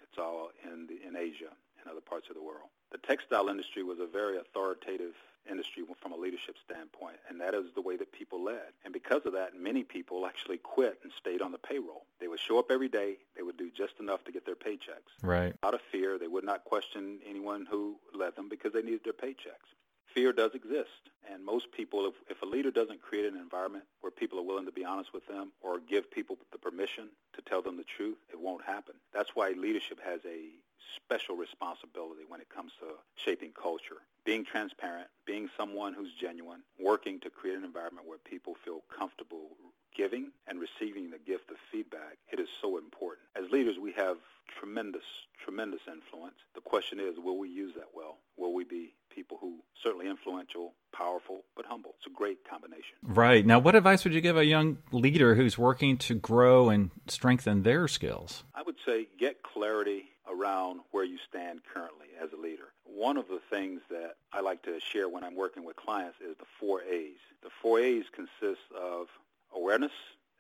It's 0.02 0.18
all 0.18 0.50
in 0.64 0.88
the, 0.88 0.98
in 1.06 1.16
Asia 1.16 1.54
and 1.82 1.90
other 1.90 2.00
parts 2.00 2.28
of 2.28 2.34
the 2.36 2.42
world. 2.42 2.68
The 2.92 2.98
textile 2.98 3.48
industry 3.48 3.82
was 3.82 3.98
a 4.00 4.06
very 4.06 4.36
authoritative 4.38 5.14
industry 5.50 5.82
from 6.02 6.12
a 6.12 6.16
leadership 6.16 6.56
standpoint, 6.64 7.16
and 7.28 7.40
that 7.40 7.54
is 7.54 7.66
the 7.74 7.80
way 7.80 7.96
that 7.96 8.12
people 8.12 8.42
led. 8.44 8.74
And 8.84 8.92
because 8.92 9.22
of 9.24 9.32
that, 9.32 9.58
many 9.58 9.82
people 9.84 10.26
actually 10.26 10.58
quit 10.58 10.98
and 11.02 11.12
stayed 11.18 11.40
on 11.40 11.52
the 11.52 11.58
payroll. 11.58 12.04
They 12.20 12.28
would 12.28 12.40
show 12.40 12.58
up 12.58 12.70
every 12.70 12.88
day. 12.88 13.16
They 13.36 13.42
would 13.42 13.56
do 13.56 13.70
just 13.70 13.94
enough 14.00 14.24
to 14.24 14.32
get 14.32 14.44
their 14.44 14.54
paychecks. 14.54 15.12
Right. 15.22 15.54
Out 15.62 15.74
of 15.74 15.80
fear, 15.90 16.18
they 16.18 16.26
would 16.28 16.44
not 16.44 16.64
question 16.64 17.18
anyone 17.28 17.66
who 17.70 17.96
led 18.14 18.36
them 18.36 18.48
because 18.48 18.72
they 18.72 18.82
needed 18.82 19.00
their 19.04 19.14
paychecks. 19.14 19.70
fear 20.14 20.32
does 20.32 20.52
exist. 20.54 21.08
And 21.32 21.44
most 21.44 21.70
people, 21.72 22.06
if, 22.06 22.14
if 22.36 22.42
a 22.42 22.46
leader 22.46 22.70
doesn't 22.70 23.00
create 23.02 23.26
an 23.32 23.38
environment 23.38 23.84
where 24.00 24.10
people 24.10 24.38
are 24.38 24.42
willing 24.42 24.66
to 24.66 24.72
be 24.72 24.84
honest 24.84 25.12
with 25.14 25.26
them 25.26 25.52
or 25.60 25.78
give 25.78 26.10
people 26.10 26.36
the 26.52 26.58
permission 26.58 27.08
to 27.34 27.42
tell 27.42 27.62
them 27.62 27.76
the 27.76 27.84
truth, 27.84 28.18
it 28.32 28.40
won't 28.40 28.64
happen. 28.64 28.94
That's 29.14 29.30
why 29.34 29.50
leadership 29.56 30.00
has 30.04 30.20
a 30.26 30.50
special 30.96 31.36
responsibility 31.36 32.22
when 32.28 32.40
it 32.40 32.48
comes 32.48 32.72
to 32.80 32.86
shaping 33.16 33.52
culture. 33.52 34.02
Being 34.24 34.44
transparent, 34.44 35.08
being 35.26 35.48
someone 35.56 35.94
who's 35.94 36.12
genuine, 36.20 36.62
working 36.78 37.20
to 37.20 37.30
create 37.30 37.56
an 37.56 37.64
environment 37.64 38.06
where 38.06 38.18
people 38.18 38.54
feel 38.64 38.82
comfortable 38.96 39.48
giving 39.96 40.30
and 40.46 40.60
receiving 40.60 41.10
the 41.10 41.18
gift 41.18 41.50
of 41.50 41.56
feedback, 41.72 42.18
it 42.32 42.38
is 42.38 42.48
so 42.60 42.78
important. 42.78 43.26
As 43.36 43.50
leaders, 43.50 43.76
we 43.80 43.92
have 43.92 44.16
tremendous, 44.58 45.04
tremendous 45.44 45.80
influence. 45.86 46.36
The 46.54 46.60
question 46.60 47.00
is, 47.00 47.14
will 47.18 47.38
we 47.38 47.48
use 47.48 47.74
that 47.76 47.88
well? 47.94 48.18
Will 48.36 48.54
we 48.54 48.64
be 48.64 48.94
people 49.14 49.38
who 49.40 49.56
certainly 49.82 50.08
influential, 50.08 50.72
powerful, 50.92 51.42
but 51.56 51.66
humble? 51.66 51.94
It's 51.98 52.06
a 52.06 52.16
great 52.16 52.38
combination. 52.48 52.96
Right. 53.02 53.44
Now, 53.44 53.58
what 53.58 53.74
advice 53.74 54.04
would 54.04 54.14
you 54.14 54.20
give 54.20 54.36
a 54.36 54.44
young 54.44 54.78
leader 54.92 55.34
who's 55.34 55.58
working 55.58 55.98
to 55.98 56.14
grow 56.14 56.68
and 56.68 56.90
strengthen 57.06 57.62
their 57.62 57.88
skills? 57.88 58.44
I 58.54 58.62
would 58.62 58.76
say 58.86 59.08
get 59.18 59.42
clarity 59.42 60.09
around 60.40 60.80
where 60.90 61.04
you 61.04 61.18
stand 61.28 61.60
currently 61.72 62.06
as 62.22 62.30
a 62.32 62.40
leader. 62.40 62.72
One 62.84 63.16
of 63.16 63.28
the 63.28 63.40
things 63.50 63.80
that 63.90 64.14
I 64.32 64.40
like 64.40 64.62
to 64.62 64.80
share 64.80 65.08
when 65.08 65.24
I'm 65.24 65.36
working 65.36 65.64
with 65.64 65.76
clients 65.76 66.18
is 66.20 66.36
the 66.38 66.46
four 66.58 66.82
A's. 66.82 67.18
The 67.42 67.50
four 67.62 67.80
A's 67.80 68.04
consist 68.12 68.62
of 68.78 69.06
awareness, 69.54 69.92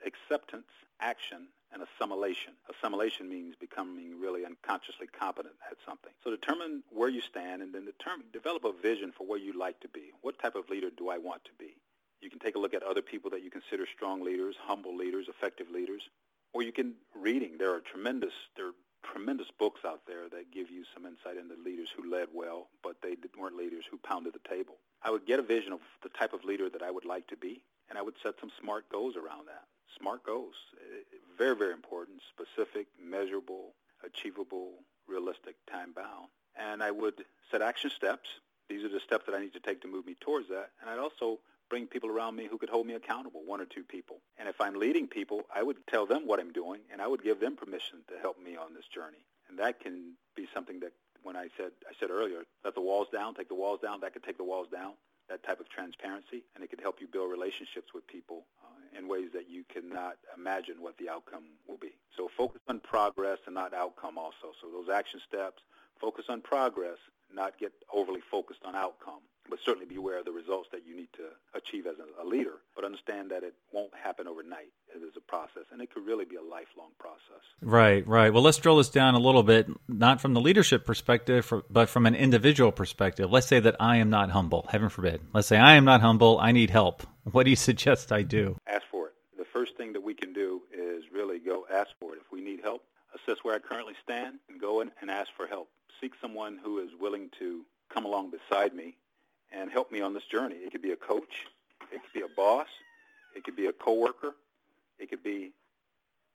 acceptance, 0.06 0.68
action, 1.00 1.48
and 1.72 1.82
assimilation. 1.82 2.54
Assimilation 2.68 3.28
means 3.28 3.54
becoming 3.58 4.18
really 4.20 4.44
unconsciously 4.44 5.06
competent 5.06 5.54
at 5.70 5.76
something. 5.86 6.12
So 6.24 6.30
determine 6.30 6.82
where 6.90 7.08
you 7.08 7.20
stand 7.20 7.62
and 7.62 7.72
then 7.74 7.84
determine, 7.84 8.26
develop 8.32 8.64
a 8.64 8.72
vision 8.72 9.12
for 9.16 9.26
where 9.26 9.38
you'd 9.38 9.56
like 9.56 9.80
to 9.80 9.88
be. 9.88 10.10
What 10.22 10.38
type 10.38 10.56
of 10.56 10.68
leader 10.68 10.88
do 10.96 11.10
I 11.10 11.18
want 11.18 11.44
to 11.44 11.50
be? 11.58 11.76
You 12.20 12.28
can 12.28 12.38
take 12.38 12.56
a 12.56 12.58
look 12.58 12.74
at 12.74 12.82
other 12.82 13.02
people 13.02 13.30
that 13.30 13.42
you 13.42 13.50
consider 13.50 13.86
strong 13.86 14.22
leaders, 14.22 14.56
humble 14.60 14.96
leaders, 14.96 15.26
effective 15.28 15.70
leaders, 15.70 16.02
or 16.52 16.62
you 16.62 16.72
can 16.72 16.94
reading. 17.14 17.56
There 17.58 17.72
are 17.72 17.80
tremendous 17.80 18.32
there 18.56 18.66
are 18.66 18.74
tremendous 19.12 19.48
books 19.58 19.80
out 19.84 20.02
there 20.06 20.28
that 20.28 20.52
give 20.52 20.70
you 20.70 20.84
some 20.94 21.06
insight 21.06 21.36
into 21.36 21.54
leaders 21.62 21.88
who 21.96 22.10
led 22.10 22.28
well, 22.32 22.68
but 22.82 22.96
they 23.02 23.16
weren't 23.38 23.56
leaders 23.56 23.84
who 23.90 23.98
pounded 23.98 24.32
the 24.32 24.48
table. 24.48 24.76
I 25.02 25.10
would 25.10 25.26
get 25.26 25.38
a 25.38 25.42
vision 25.42 25.72
of 25.72 25.80
the 26.02 26.08
type 26.10 26.32
of 26.32 26.44
leader 26.44 26.68
that 26.70 26.82
I 26.82 26.90
would 26.90 27.04
like 27.04 27.26
to 27.28 27.36
be, 27.36 27.62
and 27.88 27.98
I 27.98 28.02
would 28.02 28.14
set 28.22 28.34
some 28.40 28.50
smart 28.60 28.88
goals 28.90 29.16
around 29.16 29.46
that. 29.46 29.64
Smart 29.98 30.24
goals, 30.24 30.54
eh, 30.78 31.02
very, 31.36 31.56
very 31.56 31.72
important, 31.72 32.20
specific, 32.30 32.86
measurable, 33.02 33.74
achievable, 34.04 34.74
realistic, 35.08 35.56
time-bound. 35.70 36.28
And 36.56 36.82
I 36.82 36.90
would 36.90 37.24
set 37.50 37.62
action 37.62 37.90
steps. 37.90 38.28
These 38.68 38.84
are 38.84 38.88
the 38.88 39.00
steps 39.00 39.26
that 39.26 39.34
I 39.34 39.40
need 39.40 39.52
to 39.54 39.60
take 39.60 39.82
to 39.82 39.88
move 39.88 40.06
me 40.06 40.16
towards 40.20 40.48
that. 40.48 40.70
And 40.80 40.88
I'd 40.88 40.98
also 40.98 41.40
bring 41.70 41.86
people 41.86 42.10
around 42.10 42.36
me 42.36 42.48
who 42.50 42.58
could 42.58 42.68
hold 42.68 42.86
me 42.86 42.94
accountable, 42.94 43.42
one 43.46 43.60
or 43.60 43.64
two 43.64 43.84
people. 43.84 44.16
And 44.38 44.48
if 44.48 44.60
I'm 44.60 44.74
leading 44.74 45.06
people, 45.06 45.42
I 45.54 45.62
would 45.62 45.76
tell 45.86 46.04
them 46.04 46.26
what 46.26 46.40
I'm 46.40 46.52
doing, 46.52 46.80
and 46.92 47.00
I 47.00 47.06
would 47.06 47.22
give 47.22 47.40
them 47.40 47.56
permission 47.56 48.00
to 48.08 48.18
help 48.20 48.42
me 48.42 48.56
on 48.56 48.74
this 48.74 48.84
journey. 48.92 49.24
And 49.48 49.58
that 49.58 49.80
can 49.80 50.14
be 50.36 50.46
something 50.52 50.80
that 50.80 50.92
when 51.22 51.36
I 51.36 51.48
said 51.56 51.70
I 51.88 51.92
said 51.98 52.10
earlier, 52.10 52.42
let 52.64 52.74
the 52.74 52.80
walls 52.80 53.08
down, 53.12 53.34
take 53.34 53.48
the 53.48 53.54
walls 53.54 53.80
down, 53.80 54.00
that 54.00 54.12
could 54.12 54.24
take 54.24 54.36
the 54.36 54.44
walls 54.44 54.68
down, 54.70 54.92
that 55.28 55.42
type 55.44 55.60
of 55.60 55.68
transparency, 55.68 56.42
and 56.54 56.64
it 56.64 56.70
could 56.70 56.80
help 56.80 57.00
you 57.00 57.06
build 57.06 57.30
relationships 57.30 57.94
with 57.94 58.06
people 58.06 58.46
uh, 58.64 58.98
in 58.98 59.06
ways 59.06 59.28
that 59.32 59.48
you 59.48 59.64
cannot 59.72 60.16
imagine 60.36 60.76
what 60.80 60.96
the 60.98 61.08
outcome 61.08 61.44
will 61.68 61.78
be. 61.78 61.92
So 62.16 62.28
focus 62.36 62.60
on 62.68 62.80
progress 62.80 63.38
and 63.46 63.54
not 63.54 63.74
outcome 63.74 64.18
also. 64.18 64.52
So 64.60 64.68
those 64.72 64.88
action 64.88 65.20
steps, 65.26 65.62
focus 66.00 66.24
on 66.28 66.40
progress, 66.40 66.98
not 67.32 67.58
get 67.58 67.72
overly 67.92 68.22
focused 68.30 68.64
on 68.64 68.74
outcome 68.74 69.20
but 69.50 69.58
certainly 69.64 69.86
be 69.86 69.96
aware 69.96 70.18
of 70.18 70.24
the 70.24 70.32
results 70.32 70.68
that 70.72 70.86
you 70.86 70.96
need 70.96 71.08
to 71.14 71.24
achieve 71.54 71.86
as 71.86 71.96
a, 71.98 72.24
leader, 72.30 72.58
but 72.76 72.84
understand 72.84 73.28
that 73.32 73.42
it 73.42 73.54
won't 73.72 73.92
happen 73.92 74.28
overnight. 74.28 74.70
It 74.94 75.02
is 75.02 75.14
a 75.16 75.20
process, 75.20 75.64
and 75.72 75.82
it 75.82 75.92
could 75.92 76.06
really 76.06 76.24
be 76.24 76.36
a 76.36 76.42
lifelong 76.42 76.90
process. 76.96 77.42
Right, 77.60 78.06
right. 78.06 78.32
Well, 78.32 78.42
let's 78.44 78.58
drill 78.58 78.76
this 78.76 78.88
down 78.88 79.16
a 79.16 79.18
little 79.18 79.42
bit, 79.42 79.66
not 79.88 80.20
from 80.20 80.32
the 80.32 80.40
leadership 80.40 80.86
perspective, 80.86 81.52
but 81.68 81.88
from 81.88 82.06
an 82.06 82.14
individual 82.14 82.70
perspective. 82.70 83.32
Let's 83.32 83.48
say 83.48 83.58
that 83.58 83.74
I 83.80 83.96
am 83.96 84.10
not 84.10 84.30
humble, 84.30 84.68
heaven 84.70 84.90
forbid. 84.90 85.22
Let's 85.34 85.48
say 85.48 85.58
I 85.58 85.74
am 85.74 85.84
not 85.84 86.02
humble, 86.02 86.38
I 86.38 86.52
need 86.52 86.70
help. 86.70 87.02
What 87.32 87.44
do 87.44 87.50
you 87.50 87.56
suggest 87.56 88.12
I 88.12 88.22
do? 88.22 88.56
Ask 88.66 88.84
for 88.90 89.08
it. 89.08 89.12
The 89.36 89.44
first 89.52 89.76
thing 89.76 89.92
that 89.92 90.02
we 90.02 90.14
can 90.14 90.32
do 90.32 90.62
is 90.72 91.04
really 91.12 91.38
go 91.38 91.66
ask 91.72 91.90
for 92.00 92.14
it. 92.14 92.20
If 92.24 92.32
we 92.32 92.40
need 92.40 92.60
help, 92.62 92.82
assess 93.14 93.38
where 93.42 93.54
I 93.54 93.58
currently 93.58 93.94
stand 94.02 94.38
and 94.48 94.60
go 94.60 94.80
in 94.80 94.90
and 95.00 95.10
ask 95.10 95.28
for 95.36 95.46
help. 95.46 95.68
Seek 96.00 96.12
someone 96.20 96.58
who 96.62 96.78
is 96.78 96.90
willing 96.98 97.28
to 97.38 97.62
come 97.92 98.04
along 98.06 98.30
beside 98.30 98.74
me 98.74 98.96
and 99.52 99.70
help 99.70 99.90
me 99.90 100.00
on 100.00 100.14
this 100.14 100.24
journey. 100.24 100.56
It 100.56 100.72
could 100.72 100.82
be 100.82 100.92
a 100.92 100.96
coach, 100.96 101.46
it 101.92 102.00
could 102.02 102.12
be 102.12 102.20
a 102.20 102.28
boss, 102.36 102.68
it 103.34 103.44
could 103.44 103.56
be 103.56 103.66
a 103.66 103.72
coworker, 103.72 104.34
it 104.98 105.10
could 105.10 105.22
be 105.22 105.52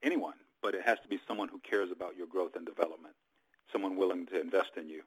anyone, 0.04 0.36
but 0.62 0.76
it 0.76 0.82
has 0.84 1.00
to 1.02 1.08
be 1.08 1.20
someone 1.28 1.48
who 1.48 1.60
cares 1.60 1.92
about 1.92 2.16
your 2.18 2.28
growth 2.28 2.56
and 2.56 2.66
development, 2.66 3.16
someone 3.72 3.96
willing 3.96 4.26
to 4.28 4.40
invest 4.40 4.72
in 4.78 4.90
you. 4.90 5.02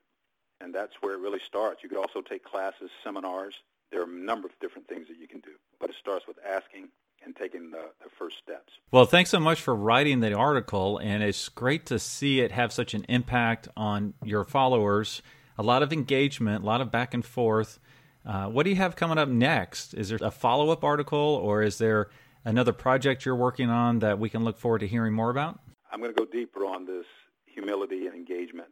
And 0.61 0.75
that's 0.75 0.95
where 1.00 1.15
it 1.15 1.21
really 1.21 1.41
starts. 1.47 1.83
You 1.83 1.88
could 1.88 1.99
also 1.99 2.21
take 2.21 2.45
classes, 2.45 2.91
seminars. 3.05 3.55
There 3.93 4.00
are 4.00 4.05
a 4.05 4.09
number 4.09 4.49
of 4.49 4.59
different 4.61 4.88
things 4.88 5.07
that 5.09 5.19
you 5.19 5.29
can 5.29 5.41
do, 5.41 5.53
but 5.81 5.91
it 5.91 5.97
starts 6.00 6.27
with 6.27 6.37
asking 6.47 6.88
and 7.25 7.35
taking 7.35 7.71
the, 7.71 7.91
the, 8.03 8.11
first 8.19 8.37
steps. 8.43 8.73
Well, 8.91 9.05
thanks 9.05 9.31
so 9.31 9.41
much 9.41 9.61
for 9.61 9.75
writing 9.75 10.21
the 10.21 10.35
article, 10.35 10.99
and 10.99 11.23
it's 11.23 11.49
great 11.49 11.85
to 11.87 11.99
see 11.99 12.41
it 12.41 12.53
have 12.53 12.73
such 12.73 12.95
an 12.95 13.05
impact 13.09 13.69
on 13.77 14.15
your 14.23 14.45
followers. 14.45 15.21
A 15.57 15.62
lot 15.62 15.83
of 15.83 15.93
engagement, 15.93 16.62
a 16.62 16.67
lot 16.67 16.81
of 16.81 16.93
back 16.93 17.15
and 17.15 17.25
forth. 17.25 17.81
Uh, 18.26 18.46
what 18.46 18.64
do 18.64 18.70
you 18.70 18.76
have 18.76 18.96
coming 18.96 19.18
up 19.18 19.28
next? 19.28 19.94
Is 19.94 20.10
there 20.10 20.18
a 20.20 20.30
follow 20.30 20.70
up 20.70 20.84
article 20.84 21.18
or 21.18 21.62
is 21.62 21.78
there 21.78 22.10
another 22.44 22.72
project 22.72 23.25
you're 23.25 23.37
working 23.37 23.70
on 23.70 24.00
that 24.00 24.18
we 24.18 24.28
can 24.28 24.44
look 24.44 24.58
forward 24.58 24.80
to 24.80 24.87
hearing 24.87 25.14
more 25.14 25.30
about? 25.30 25.60
I'm 25.90 26.00
going 26.00 26.14
to 26.14 26.18
go 26.18 26.30
deeper 26.30 26.66
on 26.66 26.84
this 26.84 27.06
humility 27.46 28.06
and 28.06 28.14
engagement 28.14 28.68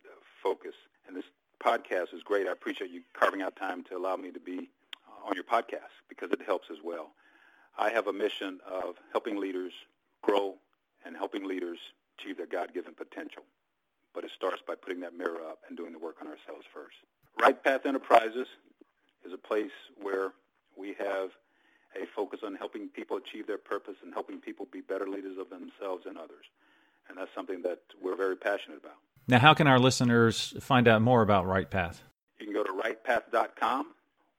focus. 0.46 0.74
And 1.08 1.16
this 1.16 1.24
podcast 1.64 2.14
is 2.14 2.22
great. 2.22 2.46
I 2.46 2.52
appreciate 2.52 2.90
you 2.90 3.02
carving 3.18 3.42
out 3.42 3.56
time 3.56 3.82
to 3.84 3.96
allow 3.96 4.16
me 4.16 4.30
to 4.30 4.38
be 4.38 4.70
uh, 5.08 5.28
on 5.28 5.34
your 5.34 5.44
podcast 5.44 5.94
because 6.08 6.30
it 6.30 6.40
helps 6.46 6.68
as 6.70 6.78
well. 6.84 7.12
I 7.76 7.90
have 7.90 8.06
a 8.06 8.12
mission 8.12 8.60
of 8.70 8.94
helping 9.10 9.40
leaders 9.40 9.72
grow 10.22 10.54
and 11.04 11.16
helping 11.16 11.44
leaders 11.44 11.78
achieve 12.18 12.36
their 12.36 12.46
God-given 12.46 12.94
potential. 12.94 13.42
But 14.14 14.24
it 14.24 14.30
starts 14.34 14.62
by 14.66 14.74
putting 14.76 15.00
that 15.00 15.16
mirror 15.16 15.40
up 15.42 15.58
and 15.68 15.76
doing 15.76 15.92
the 15.92 15.98
work 15.98 16.16
on 16.20 16.26
ourselves 16.26 16.64
first. 16.72 16.96
Right 17.40 17.62
Path 17.62 17.84
Enterprises 17.84 18.46
is 19.26 19.32
a 19.32 19.38
place 19.38 19.72
where 20.00 20.32
we 20.76 20.94
have 20.98 21.30
a 21.96 22.06
focus 22.14 22.40
on 22.44 22.54
helping 22.54 22.88
people 22.88 23.16
achieve 23.16 23.46
their 23.46 23.58
purpose 23.58 23.96
and 24.02 24.12
helping 24.12 24.38
people 24.38 24.66
be 24.70 24.80
better 24.80 25.08
leaders 25.08 25.38
of 25.38 25.48
themselves 25.50 26.04
and 26.06 26.16
others. 26.18 26.44
And 27.08 27.18
that's 27.18 27.30
something 27.34 27.62
that 27.62 27.80
we're 28.02 28.16
very 28.16 28.36
passionate 28.36 28.78
about. 28.78 28.96
Now, 29.28 29.38
how 29.38 29.54
can 29.54 29.66
our 29.66 29.78
listeners 29.78 30.54
find 30.60 30.86
out 30.86 31.02
more 31.02 31.22
about 31.22 31.46
Right 31.46 31.70
Path? 31.70 32.02
You 32.38 32.46
can 32.46 32.54
go 32.54 32.62
to 32.62 32.72
rightpath.com 32.72 33.86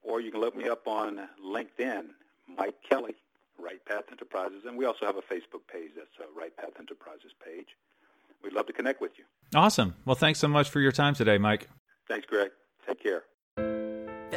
or 0.04 0.22
you 0.22 0.32
can 0.32 0.40
look 0.40 0.56
me 0.56 0.70
up 0.70 0.88
on 0.88 1.20
LinkedIn, 1.44 2.06
Mike 2.58 2.76
Kelly, 2.88 3.16
Right 3.60 3.84
Path 3.86 4.04
Enterprises. 4.12 4.64
And 4.66 4.78
we 4.78 4.86
also 4.86 5.06
have 5.06 5.18
a 5.18 5.22
Facebook 5.22 5.68
page 5.72 5.92
that's 5.96 6.08
uh, 6.20 6.24
a 6.24 6.40
Right 6.40 6.56
Path 6.56 6.74
Enterprises 6.80 7.32
page. 7.44 7.68
We'd 8.44 8.54
love 8.54 8.68
to 8.68 8.74
connect 8.74 9.02
with 9.02 9.12
you. 9.18 9.26
Awesome. 9.56 9.96
Well, 10.06 10.16
thanks 10.16 10.40
so 10.40 10.48
much 10.48 10.70
for 10.70 10.80
your 10.80 10.92
time 10.92 11.16
today, 11.16 11.38
Mike. 11.38 11.68
Thanks, 12.08 12.26
Greg. 12.28 12.52
Take 12.88 13.02
care. 13.02 13.24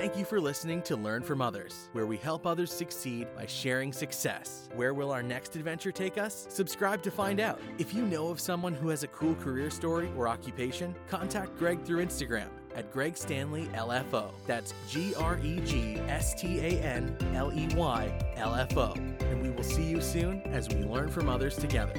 Thank 0.00 0.16
you 0.16 0.24
for 0.24 0.40
listening 0.40 0.80
to 0.84 0.96
Learn 0.96 1.22
from 1.22 1.42
Others, 1.42 1.90
where 1.92 2.06
we 2.06 2.16
help 2.16 2.46
others 2.46 2.72
succeed 2.72 3.28
by 3.36 3.44
sharing 3.44 3.92
success. 3.92 4.70
Where 4.74 4.94
will 4.94 5.12
our 5.12 5.22
next 5.22 5.56
adventure 5.56 5.92
take 5.92 6.16
us? 6.16 6.46
Subscribe 6.48 7.02
to 7.02 7.10
find 7.10 7.38
out. 7.38 7.60
If 7.76 7.92
you 7.92 8.06
know 8.06 8.28
of 8.28 8.40
someone 8.40 8.72
who 8.72 8.88
has 8.88 9.02
a 9.02 9.08
cool 9.08 9.34
career 9.34 9.68
story 9.68 10.10
or 10.16 10.26
occupation, 10.26 10.94
contact 11.10 11.54
Greg 11.58 11.84
through 11.84 12.02
Instagram 12.02 12.48
at 12.74 12.90
Greg 12.90 13.14
Stanley 13.14 13.66
LFO. 13.74 14.32
That's 14.46 14.72
G 14.88 15.14
R 15.16 15.38
E 15.44 15.60
G 15.66 15.98
S 16.08 16.32
T 16.32 16.60
A 16.60 16.80
N 16.80 17.14
L 17.34 17.52
E 17.52 17.68
Y 17.76 18.32
L 18.36 18.54
F 18.54 18.78
O. 18.78 18.94
And 18.94 19.42
we 19.42 19.50
will 19.50 19.62
see 19.62 19.84
you 19.84 20.00
soon 20.00 20.40
as 20.44 20.66
we 20.70 20.76
learn 20.76 21.10
from 21.10 21.28
others 21.28 21.56
together. 21.56 21.92